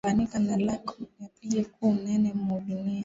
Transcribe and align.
Tanganika 0.03 0.39
ni 0.39 0.63
lac 0.65 0.85
ya 1.21 1.27
pili 1.39 1.59
ku 1.73 1.81
unene 1.93 2.29
mu 2.43 2.55
dunia 2.65 2.99